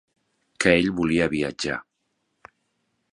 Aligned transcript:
Que 0.63 0.73
ell 0.77 0.89
volia 1.01 1.27
viatjar. 1.35 1.77